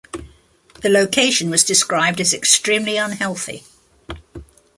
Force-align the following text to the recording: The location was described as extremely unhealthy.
The 0.81 0.89
location 0.89 1.51
was 1.51 1.63
described 1.63 2.19
as 2.19 2.33
extremely 2.33 2.97
unhealthy. 2.97 3.65